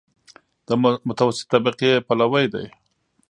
د 0.67 0.69
متوسطې 1.07 1.47
طبقې 1.53 1.91
پلوی 2.07 2.45
دی. 2.53 2.65